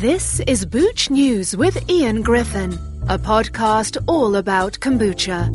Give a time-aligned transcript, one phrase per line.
[0.00, 2.72] This is Booch News with Ian Griffin,
[3.10, 5.54] a podcast all about kombucha.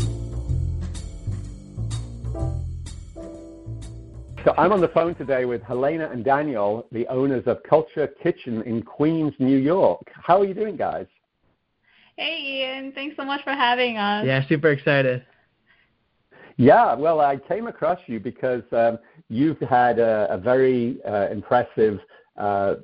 [4.43, 8.61] So I'm on the phone today with Helena and Daniel, the owners of Culture Kitchn
[8.67, 10.03] in Queens, New York.
[10.13, 11.07] How are you doing, guys?
[12.15, 12.91] Hey, Ian.
[12.91, 14.27] Thanks so much for having us.
[14.27, 15.25] Yeah, super excited.
[16.57, 21.99] Yeah, well, I came across you because um, you've had a, a very uh, impressive
[22.37, 22.75] uh,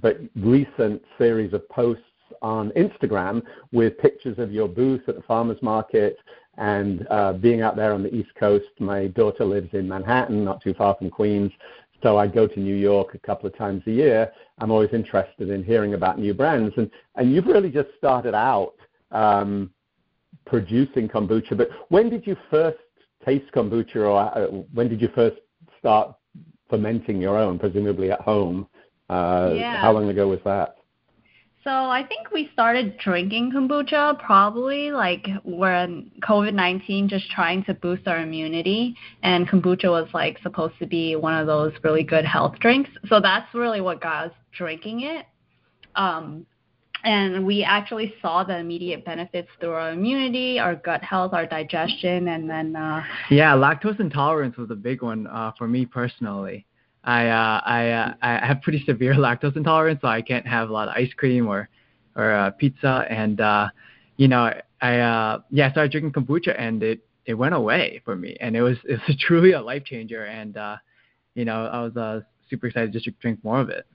[0.00, 2.02] but recent series of posts
[2.42, 3.42] on Instagram
[3.72, 6.18] with pictures of your booth at the farmers market
[6.56, 8.66] and uh, being out there on the East Coast.
[8.78, 11.52] My daughter lives in Manhattan, not too far from Queens,
[12.02, 14.30] so I go to New York a couple of times a year.
[14.58, 18.74] I'm always interested in hearing about new brands, and and you've really just started out
[19.10, 19.70] um,
[20.44, 21.56] producing kombucha.
[21.56, 22.78] But when did you first
[23.24, 25.36] taste kombucha, or uh, when did you first
[25.78, 26.14] start
[26.68, 28.68] fermenting your own, presumably at home?
[29.08, 29.80] Uh, Yeah.
[29.80, 30.76] How long ago was that?
[31.64, 38.06] So I think we started drinking kombucha probably like when COVID-19 just trying to boost
[38.06, 42.58] our immunity and kombucha was like supposed to be one of those really good health
[42.60, 42.90] drinks.
[43.08, 45.24] So that's really what got us drinking it.
[45.96, 46.44] Um
[47.04, 52.28] and we actually saw the immediate benefits through our immunity, our gut health, our digestion,
[52.28, 56.66] and then uh, Yeah, lactose intolerance was a big one uh, for me personally.
[57.04, 60.72] I uh, I uh, I have pretty severe lactose intolerance, so I can't have a
[60.72, 61.68] lot of ice cream or
[62.16, 63.06] or uh, pizza.
[63.10, 63.68] And uh,
[64.16, 68.16] you know, I uh, yeah, I started drinking kombucha, and it it went away for
[68.16, 70.24] me, and it was it was truly a life changer.
[70.24, 70.76] And uh,
[71.34, 73.86] you know, I was uh, super excited just to drink more of it.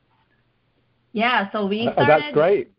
[1.13, 2.05] yeah, so we Uh.
[2.05, 2.71] That's great.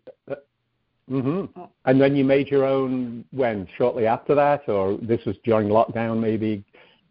[1.08, 1.44] hmm.
[1.86, 3.66] And then you made your own when?
[3.76, 6.20] Shortly after that, or this was during lockdown?
[6.20, 6.62] Maybe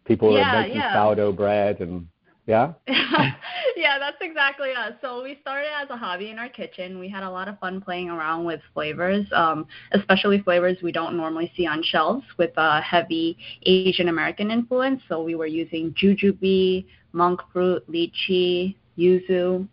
[0.06, 0.94] people Yeah, were making yeah.
[0.94, 2.06] sourdough bread and
[2.46, 2.72] yeah.
[2.86, 4.92] yeah, that's exactly us.
[5.00, 6.98] So we started as a hobby in our kitchen.
[6.98, 11.16] We had a lot of fun playing around with flavors, um, especially flavors we don't
[11.16, 15.02] normally see on shelves with a heavy Asian American influence.
[15.08, 19.68] So we were using jujube, monk fruit, lychee, yuzu.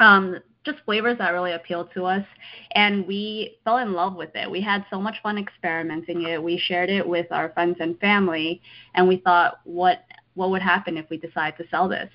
[0.00, 2.24] Um, just flavors that really appealed to us
[2.72, 4.50] and we fell in love with it.
[4.50, 6.42] We had so much fun experimenting it.
[6.42, 8.62] We shared it with our friends and family
[8.94, 12.10] and we thought what what would happen if we decide to sell this?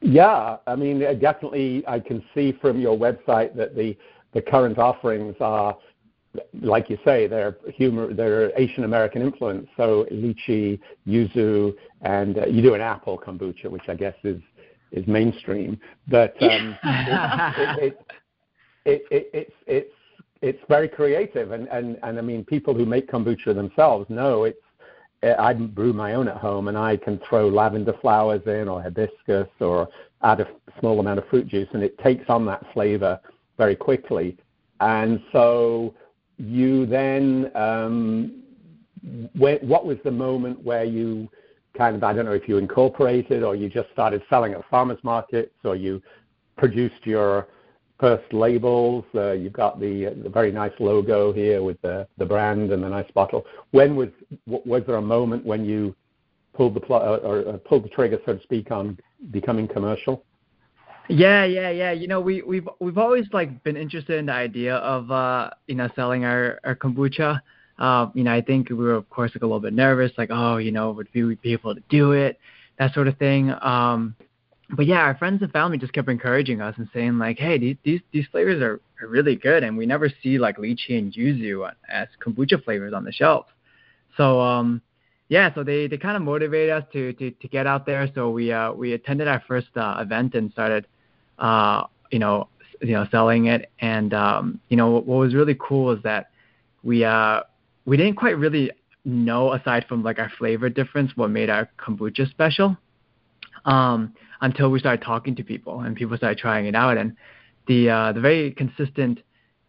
[0.00, 3.96] Yeah, I mean, uh, definitely, I can see from your website that the
[4.34, 5.76] the current offerings are,
[6.60, 9.66] like you say, they're humor, they're Asian American influence.
[9.76, 14.40] So lychee, yuzu, and uh, you do an apple kombucha, which I guess is
[14.92, 15.80] is mainstream.
[16.06, 17.98] But um, it, it,
[18.84, 19.94] it, it, it's it's
[20.42, 24.60] it's very creative, and, and and I mean, people who make kombucha themselves know it's.
[25.22, 29.48] I brew my own at home, and I can throw lavender flowers in, or hibiscus,
[29.60, 29.88] or
[30.22, 30.48] add a
[30.78, 33.20] small amount of fruit juice, and it takes on that flavor
[33.56, 34.36] very quickly.
[34.80, 35.94] And so,
[36.36, 38.42] you then, um,
[39.36, 41.28] when, what was the moment where you
[41.76, 44.98] kind of, I don't know if you incorporated, or you just started selling at farmers
[45.02, 46.00] markets, or you
[46.56, 47.48] produced your
[47.98, 49.04] first labels.
[49.14, 52.88] Uh, you've got the, the very nice logo here with the, the brand and the
[52.88, 53.44] nice bottle.
[53.72, 54.08] When was
[54.46, 55.94] was there a moment when you
[56.54, 58.98] pulled the pl- or, or pulled the trigger, so to speak, on
[59.30, 60.24] becoming commercial?
[61.08, 61.92] Yeah, yeah, yeah.
[61.92, 65.74] You know, we we've we've always like been interested in the idea of uh, you
[65.74, 67.40] know, selling our our kombucha.
[67.78, 70.30] Uh, you know, I think we were of course like a little bit nervous, like,
[70.32, 72.38] oh, you know, would we be able to do it,
[72.78, 73.54] that sort of thing.
[73.62, 74.16] Um,
[74.70, 77.76] but yeah, our friends and family just kept encouraging us and saying like, hey, these
[77.84, 81.70] these these flavors are, are really good, and we never see like lychee and yuzu
[81.88, 83.46] as kombucha flavors on the shelf.
[84.16, 84.82] So um,
[85.28, 88.08] yeah, so they they kind of motivated us to to to get out there.
[88.14, 90.86] So we uh we attended our first uh, event and started
[91.38, 92.48] uh you know
[92.82, 93.70] you know selling it.
[93.80, 96.30] And um, you know what, what was really cool is that
[96.82, 97.40] we uh
[97.86, 98.70] we didn't quite really
[99.06, 102.76] know aside from like our flavor difference what made our kombucha special
[103.68, 106.96] um, until we started talking to people and people started trying it out.
[106.96, 107.14] And
[107.66, 109.20] the uh, the very consistent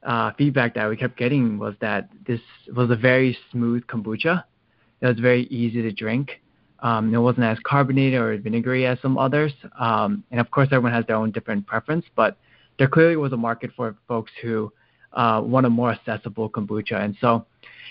[0.04, 2.40] uh, feedback that we kept getting was that this
[2.76, 4.44] was a very smooth kombucha.
[5.02, 6.42] It was very easy to drink.
[6.82, 9.52] Um, it wasn't as carbonated or vinegary as some others.
[9.78, 12.38] Um, and of course, everyone has their own different preference, but
[12.78, 14.72] there clearly was a market for folks who
[15.12, 17.04] uh, want a more accessible kombucha.
[17.04, 17.46] And so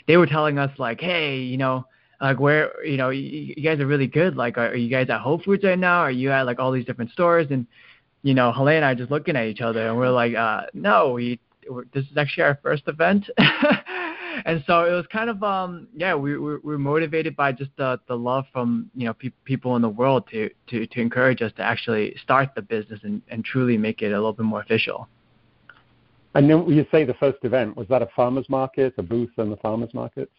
[0.06, 1.84] they were telling us like, hey, you know,
[2.20, 4.36] like where you know you, you guys are really good.
[4.36, 6.00] Like, are, are you guys at Whole Foods right now?
[6.00, 7.48] Are you at like all these different stores?
[7.50, 7.66] And
[8.22, 10.62] you know, Helena and I are just looking at each other, and we're like, uh,
[10.74, 11.40] no, we
[11.92, 13.28] this is actually our first event.
[14.44, 17.98] and so it was kind of um yeah we we we're motivated by just the
[18.08, 21.52] the love from you know pe- people in the world to to to encourage us
[21.56, 25.08] to actually start the business and and truly make it a little bit more official.
[26.34, 29.50] And then you say the first event was that a farmers market, a booth in
[29.50, 30.30] the farmers markets?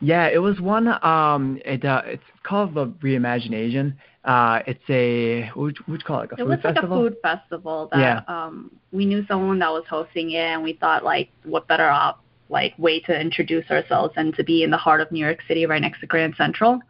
[0.00, 0.86] Yeah, it was one.
[1.04, 3.96] Um, it uh, it's called the Reimagination.
[4.24, 6.30] Uh, it's a what would you call it?
[6.30, 7.02] Like a it food was festival?
[7.02, 8.20] like a food festival that Yeah.
[8.28, 12.22] um we knew someone that was hosting it and we thought like what better op
[12.48, 15.66] like way to introduce ourselves and to be in the heart of New York City
[15.66, 16.80] right next to Grand Central.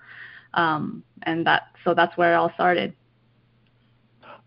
[0.55, 2.93] Um and that so that's where it all started.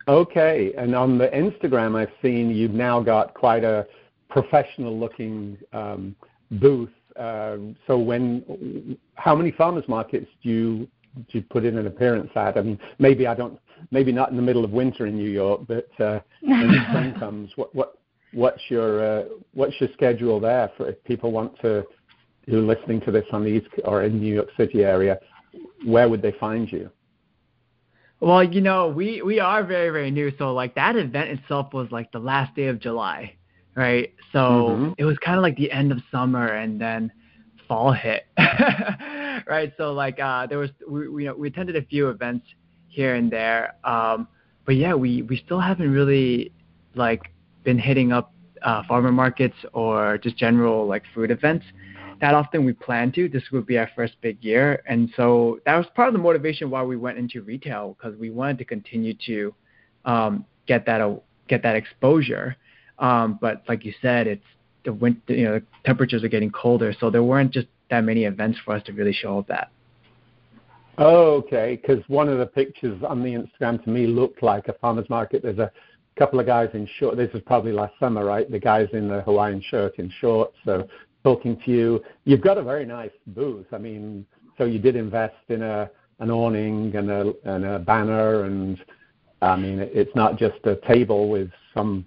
[0.07, 3.85] Okay, and on the Instagram, I've seen you've now got quite a
[4.29, 6.15] professional-looking um,
[6.51, 6.89] booth.
[7.17, 12.31] Um so, when, how many farmers markets do you do you put in an appearance
[12.35, 12.57] at?
[12.57, 13.59] I mean, maybe I don't,
[13.91, 17.13] maybe not in the middle of winter in New York, but uh, when the spring
[17.19, 17.97] comes, what what
[18.33, 21.85] what's your uh, what's your schedule there for if people want to
[22.47, 25.19] who are listening to this on the east or in New York City area?
[25.85, 26.89] Where would they find you?
[28.19, 31.87] Well, you know, we we are very very new, so like that event itself was
[31.91, 33.35] like the last day of July,
[33.75, 34.13] right?
[34.31, 34.95] So Mhm.
[34.97, 37.11] it was kind of like the end of summer, and then
[37.67, 38.25] fall hit,
[39.47, 39.71] right?
[39.77, 42.45] So like uh, there was we we, you know, we attended a few events
[42.87, 44.27] here and there, um,
[44.65, 46.51] but yeah, we we still haven't really
[46.95, 47.21] like
[47.63, 48.33] been hitting up
[48.63, 51.65] uh, farmer markets or just general like food events
[52.21, 53.27] that often we plan to.
[53.27, 56.69] This would be our first big year, and so that was part of the motivation
[56.69, 59.53] why we went into retail because we wanted to continue to
[60.05, 61.15] um, get that uh,
[61.47, 62.55] get that exposure.
[63.01, 64.45] Um, but like you said, it's
[64.85, 65.33] the winter.
[65.33, 68.73] You know, the temperatures are getting colder, so there weren't just that many events for
[68.75, 69.69] us to really show up at.
[70.99, 75.09] Okay, because one of the pictures on the Instagram to me looked like a farmer's
[75.09, 75.41] market.
[75.41, 75.71] There's a
[76.17, 77.17] couple of guys in short.
[77.17, 78.49] This was probably last summer, right?
[78.49, 80.55] The guys in the Hawaiian shirt in shorts.
[80.63, 80.87] So
[81.23, 83.65] talking to you, you've got a very nice booth.
[83.71, 84.25] I mean,
[84.57, 85.89] so you did invest in a
[86.19, 88.77] an awning and a and a banner, and
[89.41, 92.05] I mean, it's not just a table with some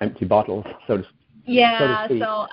[0.00, 0.64] empty bottles.
[0.86, 1.04] So to
[1.46, 2.22] Yeah, speak.
[2.22, 2.46] so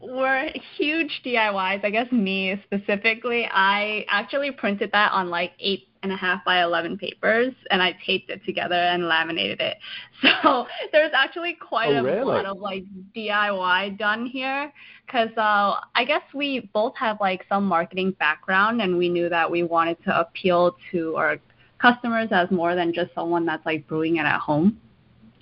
[0.00, 1.84] we're huge DIYs.
[1.84, 6.62] I guess me specifically, I actually printed that on like eight and a half by
[6.62, 9.76] eleven papers, and I taped it together and laminated it.
[10.42, 12.24] So there's actually quite Oh, a really?
[12.24, 12.84] lot of like
[13.14, 14.72] DIY done here,
[15.06, 19.50] because uh, I guess we both have like some marketing background, and we knew that
[19.50, 21.36] we wanted to appeal to our
[21.78, 24.78] customers as more than just someone that's like brewing it at home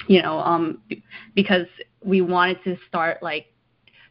[0.08, 0.82] you know, um,
[1.34, 1.66] because
[2.02, 3.46] we wanted to start like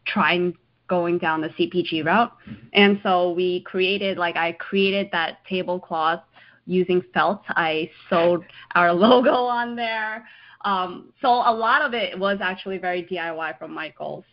[0.06, 0.54] trying
[0.88, 2.32] going down the CPG route.
[2.74, 6.22] And so we created, like, I created that tablecloth
[6.66, 7.42] using felt.
[7.50, 8.46] I sewed
[8.76, 10.26] our logo on there.
[10.64, 14.24] Um, so a lot of it was actually very DIY from Michael's.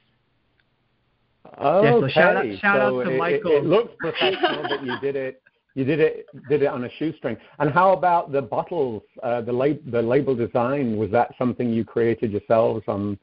[1.61, 3.53] Okay, so shout out- shout out to it, it- Michael.
[3.53, 5.43] It, looks professional, but you did it.
[5.75, 6.27] You did it.
[6.49, 7.37] Did it on a shoestring.
[7.59, 9.03] And how about the bottles?
[9.23, 13.19] Uh, the lab, the label design was that something you created yourselves on,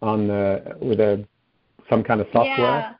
[0.00, 1.26] on uh, with a
[1.90, 2.56] some kind of software?
[2.56, 2.92] Yeah.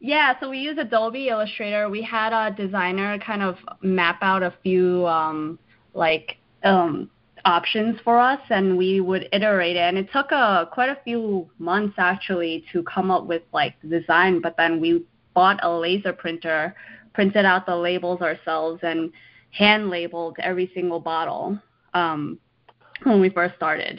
[0.00, 1.88] Yeah, so we use Adobe Illustrator.
[1.88, 5.58] We had a designer kind of map out a few um,
[5.92, 7.10] like um,
[7.44, 9.80] options for us, and we would iterate it.
[9.80, 13.88] And it took uh, quite a few months actually to come up with like the
[13.88, 14.40] design.
[14.40, 15.04] But then we
[15.34, 16.76] bought a laser printer,
[17.18, 19.10] printed out the labels ourselves, and
[19.50, 21.58] hand labeled every single bottle
[21.92, 22.38] um,
[23.02, 23.98] when we first started.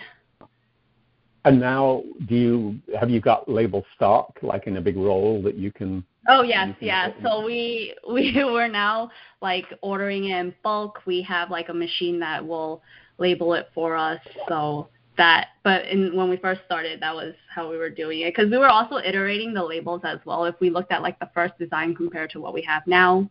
[1.43, 5.55] And now, do you have you got label stock like in a big roll that
[5.55, 6.01] you can?
[6.29, 9.11] Oh yes, can open So we we were now
[9.41, 11.01] like ordering it in bulk.
[11.05, 12.81] We have like a machine that will
[13.17, 14.21] label it for us.
[14.47, 14.88] So
[15.19, 18.49] that, but in when we first started, that was how we were doing it because
[18.49, 20.45] we were also iterating the labels as well.
[20.45, 23.29] If we looked at like the first design compared to what we have now,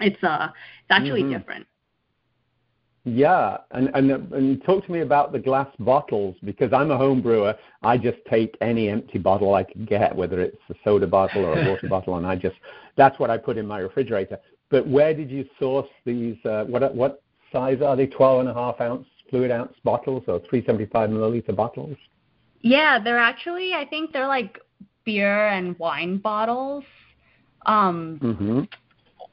[0.00, 1.38] it's uh it's actually Mhm.
[1.38, 1.66] different.
[3.04, 7.20] Yeah, and, and and talk to me about the glass bottles because I'm a home
[7.20, 7.54] brewer.
[7.82, 11.58] I just take any empty bottle I can get, whether it's a soda bottle or
[11.60, 12.56] a water bottle, and I just
[12.96, 14.38] that's what I put in my refrigerator.
[14.70, 16.36] But where did you source these?
[16.44, 18.06] Uh, what what size are they?
[18.06, 21.96] Twelve and a half ounce fluid ounce bottles or 375 milliliter bottles?
[22.60, 24.60] Yeah, they're actually I think they're like
[25.04, 26.84] beer and wine bottles.
[27.66, 28.60] Um Mm-hmm.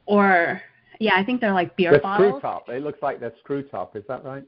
[0.06, 0.60] or
[0.98, 2.30] yeah, I think they're like beer They're bottles.
[2.30, 2.68] screw top.
[2.68, 3.94] It looks like they're screw top.
[3.94, 4.44] Is that right?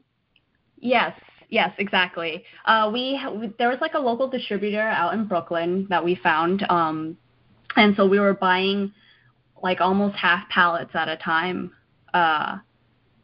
[0.79, 1.17] Yes,
[1.49, 2.43] yes, exactly.
[2.65, 6.65] Uh, we, we there was like a local distributor out in Brooklyn that we found,
[6.69, 7.17] um,
[7.75, 8.91] and so we were buying
[9.63, 11.71] like almost half pallets at a time
[12.13, 12.57] uh,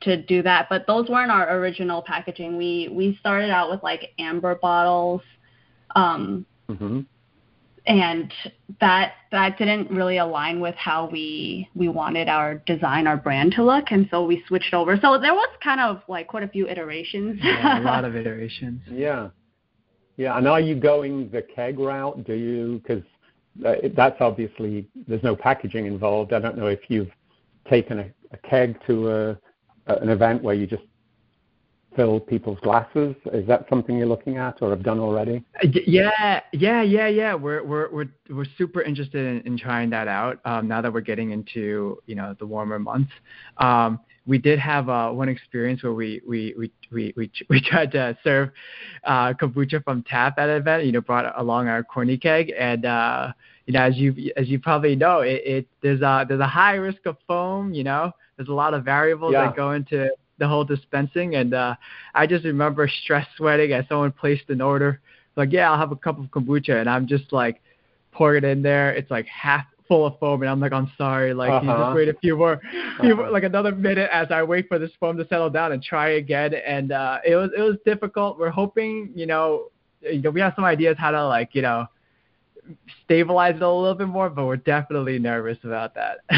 [0.02, 0.68] to do that.
[0.70, 2.58] But those weren't our original packaging.
[2.58, 5.22] We we started out with like amber bottles.
[5.96, 7.00] Um, Mm-hmm.
[7.88, 8.32] and
[8.80, 13.64] that that didn't really align with how we we wanted our design our brand to
[13.64, 16.68] look and so we switched over so there was kind of like quite a few
[16.68, 19.30] iterations yeah, a lot of iterations yeah
[20.18, 23.04] yeah and are you going the keg route do you because
[23.66, 27.12] uh, that's obviously there's no packaging involved i don't know if you've
[27.68, 29.38] taken a, a keg to a, a,
[29.90, 30.84] an event where you just
[31.96, 33.16] fill people's glasses?
[33.34, 35.44] Is that something you're looking at or have done already?
[35.64, 37.34] Uh, yeah, yeah, yeah, yeah.
[37.34, 40.40] We're we're we're we're super interested in, in trying that out.
[40.46, 43.12] Um, now that we're getting into you know the warmer months,
[43.58, 47.92] um, we did have uh, one experience where we we we we we, we tried
[47.92, 48.52] to serve
[49.04, 50.86] uh, kombucha from tap at an event.
[50.86, 52.86] You know, brought along our corny keg and.
[52.86, 53.34] Uh,
[53.66, 56.74] you know, as you as you probably know, it, it there's a there's a high
[56.74, 57.72] risk of foam.
[57.72, 59.48] You know, there's a lot of variables yeah.
[59.48, 61.36] that go into the whole dispensing.
[61.36, 61.76] And uh,
[62.16, 65.02] I just remember stress sweating as someone placed an order.
[65.36, 67.62] Like, yeah, I'll have a cup of kombucha, and I'm just like
[68.14, 68.94] pouring it in there.
[68.94, 71.34] It's like half full of foam, and I'm like, I'm sorry.
[71.34, 71.70] Like, uh-huh.
[71.70, 72.62] you just wait a few more,
[73.02, 75.84] few more, like another minute as I wait for this foam to settle down and
[75.84, 76.54] try again.
[76.54, 78.40] And uh, it was it was difficult.
[78.40, 79.66] We're hoping, you know,
[80.02, 81.88] you know, we have some ideas how to like, you know,
[83.04, 86.20] stabilize it a little bit more, but we're definitely nervous about that.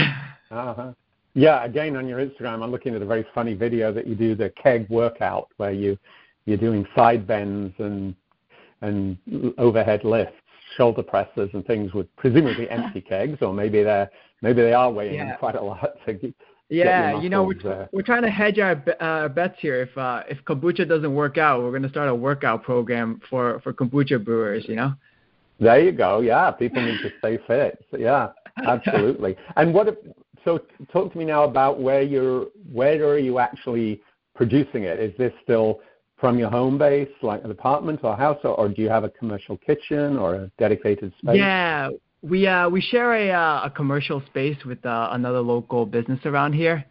[0.49, 0.93] uh-huh.
[1.33, 4.35] Yeah, again on your Instagram, I'm looking at a very funny video that you do
[4.35, 5.97] the keg workout where you
[6.45, 8.15] you're doing side bends and
[8.81, 9.17] and
[9.57, 10.35] overhead lifts,
[10.75, 14.09] shoulder presses, and things with presumably empty kegs, or maybe they're
[14.41, 15.35] maybe they are weighing yeah.
[15.35, 16.33] quite a lot to get,
[16.71, 19.81] yeah, you know, we're, we're trying to hedge our uh, bets here.
[19.81, 23.59] If uh, if kombucha doesn't work out, we're going to start a workout program for
[23.59, 24.63] for kombucha brewers.
[24.69, 24.93] You know.
[25.59, 26.21] There you go.
[26.21, 27.83] Yeah, people need to stay fit.
[27.91, 28.29] So, yeah,
[28.65, 29.35] absolutely.
[29.57, 29.95] and what if
[30.45, 30.59] so
[30.91, 34.01] talk to me now about where you're where are you actually
[34.35, 34.99] producing it?
[34.99, 35.79] Is this still
[36.19, 39.09] from your home base, like an apartment or house, or, or do you have a
[39.09, 41.37] commercial kitchen or a dedicated space?
[41.37, 41.89] Yeah,
[42.21, 46.53] we uh, we share a uh, a commercial space with uh, another local business around
[46.53, 46.85] here.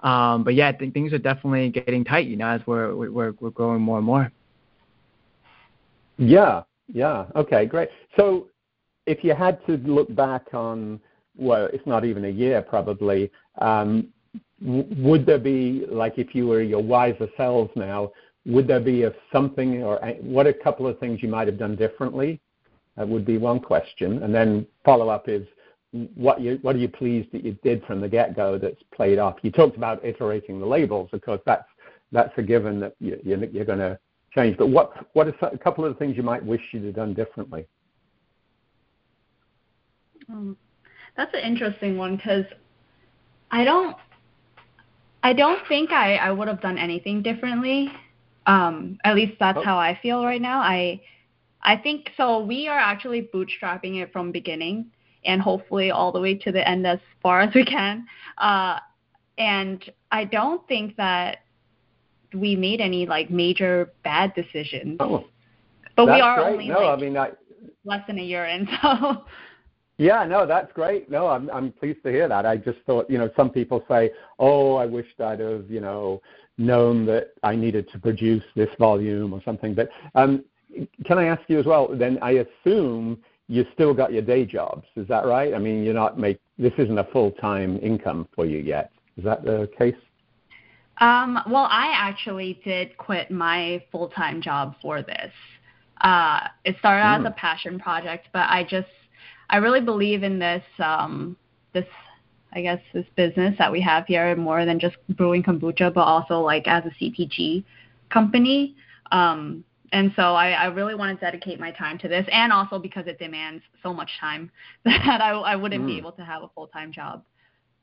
[0.00, 3.50] Um, but yeah, th- things are definitely getting tight, you know, as we're we're we're
[3.50, 4.30] growing more and more.
[6.18, 7.26] Yeah, yeah.
[7.34, 7.88] Okay, great.
[8.16, 8.46] So,
[9.06, 11.00] if you had to look back on
[11.36, 13.30] well, it's not even a year probably.
[13.58, 14.08] Um,
[14.60, 18.12] would there be, like if you were your wiser selves now,
[18.46, 21.76] would there be a something or what a couple of things you might have done
[21.76, 22.40] differently?
[22.96, 24.22] That would be one question.
[24.22, 25.46] And then follow up is
[26.14, 29.18] what you what are you pleased that you did from the get go that's played
[29.18, 29.36] off?
[29.42, 31.68] You talked about iterating the labels, of course that's
[32.12, 33.98] that's a given that you, you're going to
[34.32, 34.56] change.
[34.56, 37.14] But what what are a couple of the things you might wish you'd have done
[37.14, 37.66] differently?
[40.28, 40.56] Um,
[41.16, 42.44] that's an interesting one because
[43.50, 43.96] I don't
[45.22, 47.90] I don't think I, I would have done anything differently.
[48.46, 49.64] Um, at least that's oh.
[49.64, 50.60] how I feel right now.
[50.60, 51.00] I
[51.62, 54.86] I think so we are actually bootstrapping it from beginning
[55.24, 58.06] and hopefully all the way to the end as far as we can.
[58.38, 58.78] Uh,
[59.38, 61.38] and I don't think that
[62.32, 64.98] we made any like major bad decisions.
[65.00, 65.24] Oh,
[65.96, 66.52] but we are great.
[66.52, 67.30] only no, like I mean, I,
[67.84, 69.24] less than a year in, so
[69.98, 71.10] yeah, no, that's great.
[71.10, 72.44] No, I'm I'm pleased to hear that.
[72.44, 76.20] I just thought, you know, some people say, "Oh, I wished I'd have, you know,
[76.58, 80.44] known that I needed to produce this volume or something." But um,
[81.04, 81.88] can I ask you as well?
[81.90, 84.86] Then I assume you still got your day jobs.
[84.96, 85.54] Is that right?
[85.54, 88.90] I mean, you're not make this isn't a full time income for you yet.
[89.16, 89.94] Is that the case?
[90.98, 95.32] Um, well, I actually did quit my full time job for this.
[96.02, 97.16] Uh, it started mm.
[97.16, 97.26] as hmm.
[97.26, 98.88] a passion project, but I just
[99.50, 101.36] I really believe in this um,
[101.72, 101.86] this
[102.52, 106.40] I guess this business that we have here more than just brewing kombucha, but also
[106.40, 107.64] like as a CPG
[108.10, 108.74] company.
[109.12, 112.78] Um, and so I, I really want to dedicate my time to this, and also
[112.78, 114.50] because it demands so much time
[114.84, 115.86] that I, I wouldn't mm.
[115.86, 117.22] be able to have a full time job.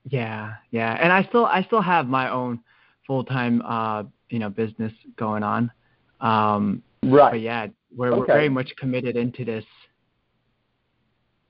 [0.10, 2.60] Yeah, yeah, and I still I still have my own
[3.08, 5.72] full time uh, you know business going on.
[6.20, 7.32] Um, right.
[7.32, 8.20] But yeah, we're, okay.
[8.20, 9.66] we're very much committed into this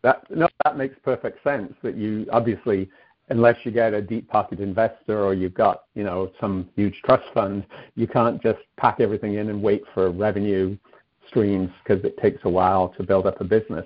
[0.03, 1.73] that no, that makes perfect sense.
[1.81, 2.89] That you obviously,
[3.29, 7.25] unless you get a deep pocket investor or you've got you know some huge trust
[7.33, 10.77] fund, you can't just pack everything in and wait for revenue
[11.27, 13.85] streams because it takes a while to build up a business.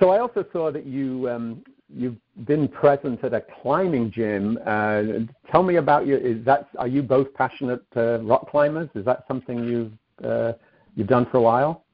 [0.00, 1.62] So I also saw that you um,
[1.94, 2.16] you've
[2.46, 4.58] been present at a climbing gym.
[4.66, 5.02] Uh,
[5.50, 6.18] tell me about your.
[6.18, 8.88] Is that are you both passionate uh, rock climbers?
[8.94, 9.92] Is that something you've
[10.24, 10.54] uh,
[10.96, 11.84] you've done for a while?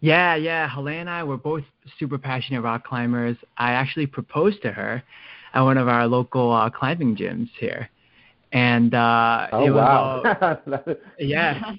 [0.00, 0.68] Yeah, yeah.
[0.68, 1.64] Helena and I were both
[1.98, 3.36] super passionate rock climbers.
[3.58, 5.02] I actually proposed to her
[5.52, 7.88] at one of our local uh, climbing gyms here,
[8.52, 11.74] and uh, oh wow, all, yeah.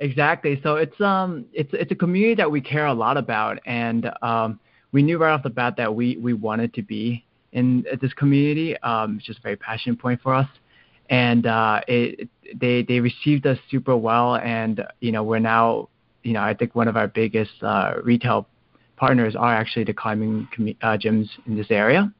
[0.00, 0.60] Exactly.
[0.62, 4.60] So it's um it's it's a community that we care a lot about, and um,
[4.92, 8.76] we knew right off the bat that we we wanted to be in this community.
[8.82, 10.48] Um, it's just a very passionate point for us,
[11.10, 15.88] and uh, it they they received us super well, and you know we're now
[16.28, 18.46] you know I think one of our biggest uh, retail
[18.96, 20.46] partners are actually the climbing
[20.82, 22.12] uh, gyms in this area,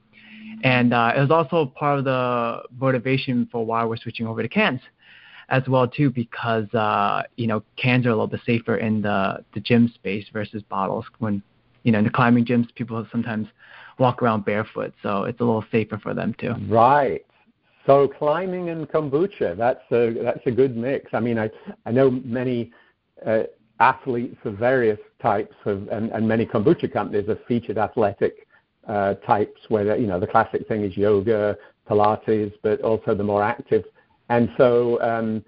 [0.64, 4.48] and uh, it was also part of the motivation for why we're switching over to
[4.48, 4.80] cans
[5.50, 9.44] as well too because uh, you know cans are a little bit safer in the
[9.52, 11.04] the gym space versus bottles.
[11.18, 11.42] When
[11.82, 13.46] you know in the climbing gyms, people sometimes
[13.98, 16.54] walk around barefoot, so it's a little safer for them too.
[16.66, 17.26] Right.
[17.84, 21.10] So climbing and kombucha, that's a that's a good mix.
[21.12, 21.50] I mean, I
[21.84, 22.72] I know many
[23.26, 23.44] uh,
[23.80, 28.46] athletes of various types of, and, and many kombucha companies have featured athletic
[28.86, 31.56] uh, types where you know the classic thing is yoga,
[31.88, 33.84] Pilates, but also the more active
[34.28, 35.44] and so um,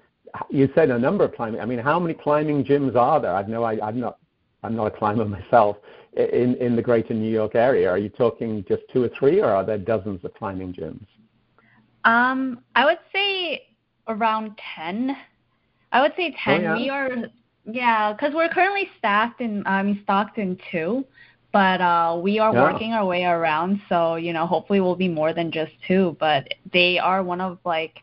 [0.49, 1.61] you said a number of climbing.
[1.61, 3.35] I mean, how many climbing gyms are there?
[3.35, 4.19] I know I, I'm not
[4.63, 5.77] I'm not a climber myself
[6.15, 7.91] in in the greater New York area.
[7.91, 11.07] Are you talking just two or three, or are there dozens of climbing gyms?
[12.05, 13.67] Um, I would say
[14.09, 15.17] around ten.
[15.93, 16.61] I would say ten.
[16.61, 16.77] Oh, yeah.
[16.77, 17.11] We are
[17.64, 19.62] yeah, because we're currently staffed in
[20.02, 21.05] stocked in two,
[21.52, 22.62] but uh, we are yeah.
[22.62, 23.81] working our way around.
[23.88, 26.17] So you know, hopefully we'll be more than just two.
[26.21, 28.00] But they are one of like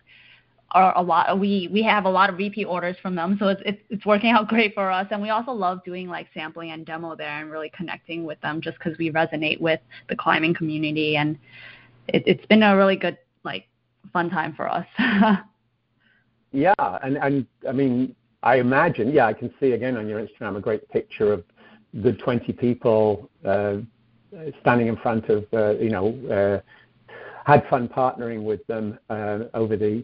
[0.71, 3.61] are a lot we we have a lot of repeat orders from them so it's
[3.65, 6.85] it's, it's working out great for us and we also love doing like sampling and
[6.85, 11.15] demo there and really connecting with them just because we resonate with the climbing community
[11.15, 11.37] and
[12.09, 13.65] it, it's been a really good like
[14.11, 14.85] fun time for us
[16.51, 20.57] yeah and and i mean i imagine yeah i can see again on your instagram
[20.57, 21.43] a great picture of
[21.93, 23.77] the 20 people uh,
[24.61, 26.61] standing in front of uh, you know uh,
[27.49, 30.03] had fun partnering with them uh, over the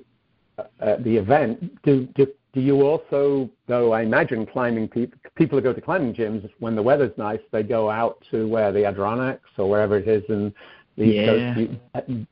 [0.79, 5.63] at the event, do, do, do you also, though I imagine climbing people, people who
[5.63, 9.49] go to climbing gyms, when the weather's nice, they go out to where the Adirondacks
[9.57, 10.53] or wherever it is and
[10.97, 11.55] the yeah.
[11.55, 12.27] Coast.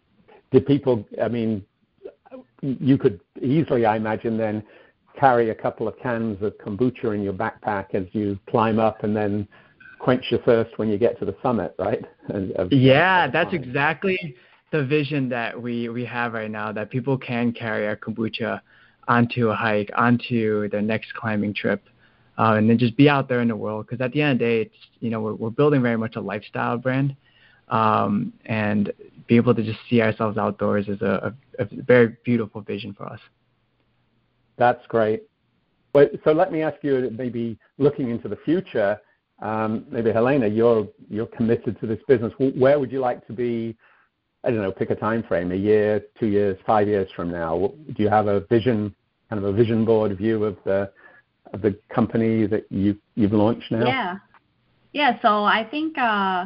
[0.51, 1.63] Do people, I mean,
[2.61, 4.63] you could easily, I imagine, then
[5.21, 9.15] carry a couple of cans of kombucha in your backpack as you climb up and
[9.15, 9.47] then
[9.99, 12.03] quench your thirst when you get to the summit, right?
[12.71, 14.35] yeah, that's exactly
[14.71, 18.59] the vision that we, we have right now that people can carry our kombucha
[19.07, 21.83] onto a hike, onto their next climbing trip,
[22.39, 23.85] uh, and then just be out there in the world.
[23.85, 26.15] Because at the end of the day, it's you know we're, we're building very much
[26.15, 27.15] a lifestyle brand,
[27.69, 28.91] um, and
[29.27, 33.05] be able to just see ourselves outdoors is a, a, a very beautiful vision for
[33.05, 33.19] us.
[34.61, 35.23] That's great.
[35.91, 39.01] But, so let me ask you, maybe looking into the future,
[39.41, 42.31] um, maybe Helena, you're you're committed to this business.
[42.37, 43.75] Where would you like to be?
[44.43, 47.73] I don't know, pick a time frame, a year, two years, five years from now?
[47.95, 48.93] Do you have a vision,
[49.31, 50.91] kind of a vision board view of the
[51.53, 53.87] of the company that you you've launched now?
[53.87, 54.17] Yeah,
[54.93, 55.19] yeah.
[55.23, 56.45] So I think uh,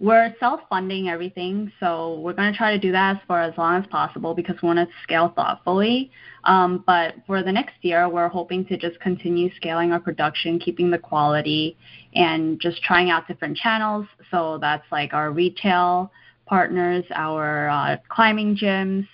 [0.00, 3.86] we're self-funding everything, so we're going to try to do that for as long as
[3.88, 6.10] possible because we want to scale thoughtfully.
[6.44, 10.90] Um, but for the next year, we're hoping to just continue scaling our production, keeping
[10.90, 11.76] the quality,
[12.14, 14.06] and just trying out different channels.
[14.30, 16.10] So that's like our retail
[16.46, 19.06] partners, our uh, climbing gyms,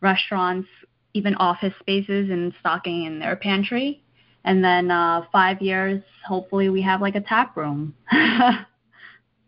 [0.00, 0.68] restaurants,
[1.14, 4.02] even office spaces and stocking in their pantry.
[4.44, 7.94] And then uh, five years, hopefully, we have like a tap room.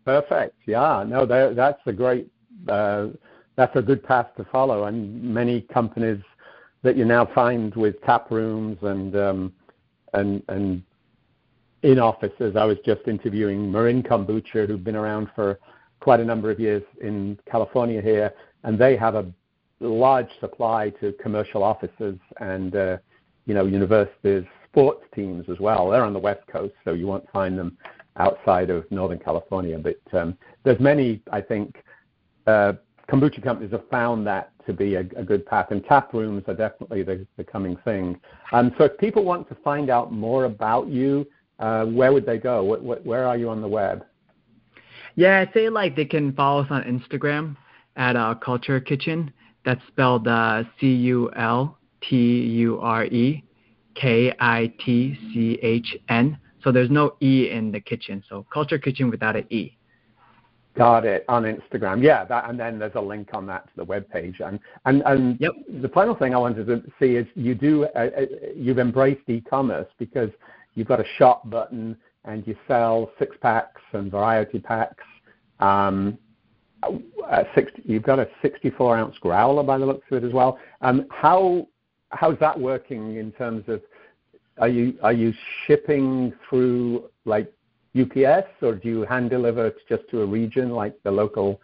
[0.05, 0.55] Perfect.
[0.67, 1.03] Yeah.
[1.07, 2.27] No, that, that's a great.
[2.69, 3.07] Uh,
[3.55, 6.21] that's a good path to follow, and many companies
[6.83, 9.53] that you now find with tap rooms and um,
[10.13, 10.83] and and
[11.83, 12.55] in offices.
[12.55, 15.59] I was just interviewing Marin Kombucha, who've been around for
[15.99, 19.25] quite a number of years in California here, and they have a
[19.79, 22.97] large supply to commercial offices and uh,
[23.45, 25.89] you know universities, sports teams as well.
[25.89, 27.77] They're on the West Coast, so you won't find them
[28.17, 29.77] outside of Northern California.
[29.77, 31.83] But um, there's many, I think,
[32.47, 32.73] uh,
[33.09, 36.55] kombucha companies have found that to be a, a good path, and tap rooms are
[36.55, 38.19] definitely the, the coming thing.
[38.51, 41.27] Um, so if people want to find out more about you,
[41.59, 42.63] uh, where would they go?
[42.63, 44.05] What, what, where are you on the web?
[45.15, 47.55] Yeah, I'd say like they can follow us on Instagram
[47.95, 49.31] at uh, Culture Kitchn.
[49.63, 53.43] That's spelled uh, C U L T U R E
[53.95, 56.37] K I T C H N.
[56.65, 58.23] So there's no E in the kitchen.
[58.27, 59.77] So Culture Kitchn without an E.
[60.75, 62.03] Got it on Instagram.
[62.03, 64.41] Yeah, that, and then there's a link on that to the web page.
[64.43, 65.53] And and and yep.
[65.81, 68.25] the final thing I wanted to see is you do uh, uh
[68.55, 70.31] you've embraced e-commerce because
[70.73, 75.03] you've got a shop button and you sell six packs and variety packs.
[75.59, 76.17] Um,
[77.55, 80.59] 60, you've got a 64 ounce growler by the looks of it as well.
[80.81, 81.67] Um, how
[82.09, 83.81] how's that working in terms of
[84.57, 85.33] are you are you
[85.65, 87.51] shipping through like
[87.99, 91.61] UPS or do you hand deliver it just to a region like the local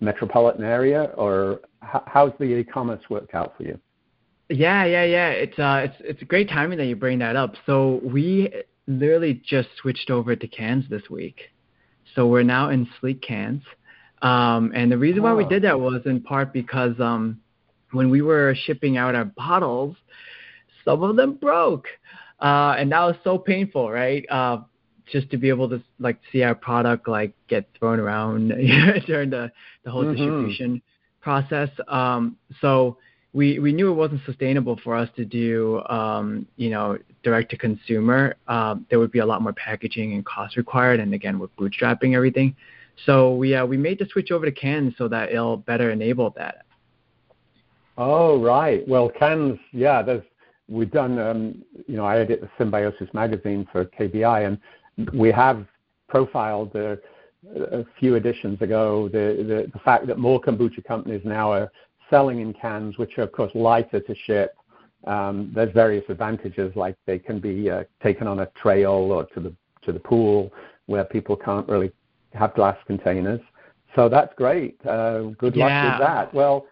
[0.00, 3.78] metropolitan area, or how's the e-commerce worked out for you?
[4.48, 5.28] Yeah, yeah, yeah.
[5.28, 7.54] It's uh, it's it's a great timing that you bring that up.
[7.66, 8.52] So we
[8.86, 11.40] literally just switched over to cans this week.
[12.14, 13.62] So we're now in sleek cans.
[14.22, 17.40] Um, and the reason why we did that was in part because um,
[17.92, 19.96] when we were shipping out our bottles,
[20.84, 21.86] some of them broke.
[22.40, 24.24] Uh, and that was so painful, right?
[24.30, 24.58] Uh,
[25.10, 28.48] just to be able to like see our product like get thrown around
[29.06, 29.50] during the
[29.84, 30.16] the whole mm-hmm.
[30.16, 30.82] distribution
[31.20, 31.68] process.
[31.88, 32.96] Um, so
[33.32, 37.56] we we knew it wasn't sustainable for us to do um, you know direct to
[37.56, 38.36] consumer.
[38.48, 42.14] Um, there would be a lot more packaging and cost required, and again we're bootstrapping
[42.14, 42.54] everything.
[43.06, 46.30] So we uh, we made the switch over to cans so that it'll better enable
[46.30, 46.64] that.
[47.98, 50.02] Oh right, well cans, yeah.
[50.02, 50.24] There's
[50.70, 55.66] we've done um, you know I edit the Symbiosis magazine for KBI, and we have
[56.08, 56.98] profiled a
[57.98, 61.70] few editions ago the, the, the fact that more kombucha companies now are
[62.10, 64.56] selling in cans, which are of course lighter to ship.
[65.06, 69.40] Um, there's various advantages, like they can be uh, taken on a trail or to
[69.40, 70.52] the to the pool
[70.86, 71.90] where people can't really
[72.34, 73.40] have glass containers.
[73.96, 74.78] So that's great.
[74.86, 76.34] Uh, good luck with that.
[76.34, 76.66] Well,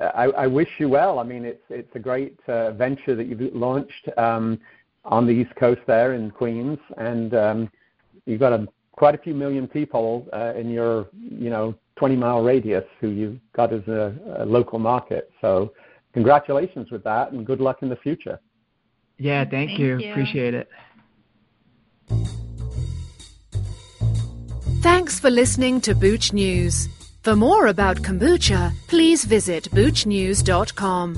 [0.00, 1.18] I, I, wish you well.
[1.20, 4.08] I mean, it's it's a great uh, venture that you've launched.
[4.16, 4.58] Um,
[5.06, 7.70] on the East Coast there in Queens, and um,
[8.26, 12.42] you've got a, quite a few million people uh, in your you know 20 mile
[12.42, 15.30] radius who you've got as a, a local market.
[15.40, 15.72] So
[16.12, 18.40] congratulations with that, and good luck in the future.
[19.18, 19.98] Yeah, thank, thank you.
[19.98, 20.10] you.
[20.10, 20.68] Appreciate it.
[24.82, 26.88] Thanks for listening to Booch News.
[27.26, 31.16] For more about kombucha, please visit boochnews.com.